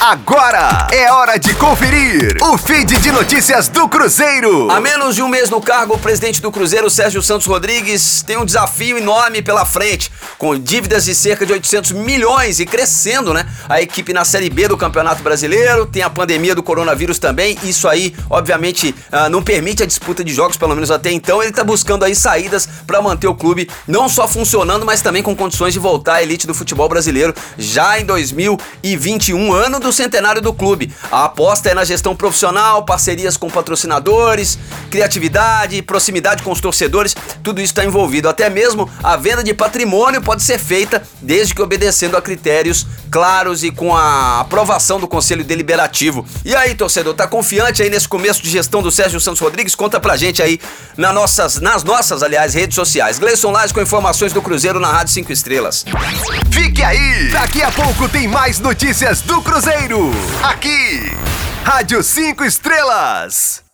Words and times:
Agora 0.00 0.86
é 0.90 1.12
hora 1.12 1.38
de 1.38 1.52
conferir 1.56 2.34
o 2.40 2.56
feed 2.56 2.96
de 3.00 3.12
notícias 3.12 3.68
do 3.68 3.86
Cruzeiro. 3.86 4.70
A 4.70 4.80
menos 4.80 5.14
de 5.14 5.22
um 5.22 5.28
mês 5.28 5.50
no 5.50 5.60
cargo, 5.60 5.92
o 5.92 5.98
presidente 5.98 6.40
do 6.40 6.50
Cruzeiro, 6.50 6.88
Sérgio 6.88 7.20
Santos 7.20 7.46
Rodrigues, 7.46 8.22
tem 8.22 8.38
um 8.38 8.46
desafio 8.46 8.96
enorme 8.96 9.42
pela 9.42 9.66
frente, 9.66 10.10
com 10.40 10.58
dívidas 10.58 11.04
de 11.04 11.14
cerca 11.14 11.44
de 11.44 11.52
800 11.52 11.92
milhões 11.92 12.60
e 12.60 12.64
crescendo, 12.64 13.34
né? 13.34 13.44
A 13.68 13.82
equipe 13.82 14.10
na 14.14 14.24
Série 14.24 14.48
B 14.48 14.68
do 14.68 14.76
Campeonato 14.76 15.22
Brasileiro, 15.22 15.84
tem 15.84 16.02
a 16.02 16.08
pandemia 16.08 16.54
do 16.54 16.62
coronavírus 16.62 17.18
também. 17.18 17.58
Isso 17.62 17.86
aí, 17.86 18.16
obviamente, 18.30 18.94
ah, 19.12 19.28
não 19.28 19.42
permite 19.42 19.82
a 19.82 19.86
disputa 19.86 20.24
de 20.24 20.32
jogos, 20.32 20.56
pelo 20.56 20.74
menos 20.74 20.90
até 20.90 21.12
então. 21.12 21.42
Ele 21.42 21.52
tá 21.52 21.62
buscando 21.62 22.06
aí 22.06 22.14
saídas 22.14 22.66
para 22.86 23.02
manter 23.02 23.26
o 23.26 23.34
clube 23.34 23.68
não 23.86 24.08
só 24.08 24.26
funcionando, 24.26 24.86
mas 24.86 25.02
também 25.02 25.22
com 25.22 25.36
condições 25.36 25.74
de 25.74 25.78
voltar 25.78 26.14
à 26.14 26.22
elite 26.22 26.46
do 26.46 26.54
futebol 26.54 26.88
brasileiro 26.88 27.34
já 27.58 28.00
em 28.00 28.06
2021, 28.06 29.52
ano 29.52 29.78
do 29.78 29.92
centenário 29.92 30.40
do 30.40 30.54
clube. 30.54 30.90
A 31.12 31.26
aposta 31.26 31.68
é 31.68 31.74
na 31.74 31.84
gestão 31.84 32.16
profissional, 32.16 32.82
parcerias 32.86 33.36
com 33.36 33.50
patrocinadores, 33.50 34.58
criatividade, 34.90 35.82
proximidade 35.82 36.42
com 36.42 36.50
os 36.50 36.62
torcedores, 36.62 37.14
tudo 37.42 37.60
isso 37.60 37.72
está 37.72 37.84
envolvido. 37.84 38.26
Até 38.26 38.48
mesmo 38.48 38.88
a 39.02 39.18
venda 39.18 39.44
de 39.44 39.52
patrimônio 39.52 40.22
pode 40.30 40.44
ser 40.44 40.60
feita 40.60 41.02
desde 41.20 41.52
que 41.52 41.60
obedecendo 41.60 42.16
a 42.16 42.22
critérios 42.22 42.86
claros 43.10 43.64
e 43.64 43.72
com 43.72 43.96
a 43.96 44.38
aprovação 44.38 45.00
do 45.00 45.08
Conselho 45.08 45.42
Deliberativo. 45.42 46.24
E 46.44 46.54
aí, 46.54 46.72
torcedor, 46.72 47.14
tá 47.14 47.26
confiante 47.26 47.82
aí 47.82 47.90
nesse 47.90 48.06
começo 48.06 48.40
de 48.40 48.48
gestão 48.48 48.80
do 48.80 48.92
Sérgio 48.92 49.18
Santos 49.18 49.40
Rodrigues? 49.40 49.74
Conta 49.74 49.98
pra 49.98 50.16
gente 50.16 50.40
aí 50.40 50.60
nas 50.96 51.12
nossas, 51.12 51.60
nas 51.60 51.82
nossas, 51.82 52.22
aliás, 52.22 52.54
redes 52.54 52.76
sociais. 52.76 53.18
Gleison 53.18 53.50
Lage 53.50 53.74
com 53.74 53.80
informações 53.80 54.32
do 54.32 54.40
Cruzeiro 54.40 54.78
na 54.78 54.92
Rádio 54.92 55.14
5 55.14 55.32
Estrelas. 55.32 55.84
Fique 56.52 56.80
aí! 56.80 57.30
Daqui 57.32 57.60
a 57.60 57.72
pouco 57.72 58.08
tem 58.08 58.28
mais 58.28 58.60
notícias 58.60 59.22
do 59.22 59.42
Cruzeiro. 59.42 60.12
Aqui, 60.44 61.10
Rádio 61.64 62.04
5 62.04 62.44
Estrelas. 62.44 63.69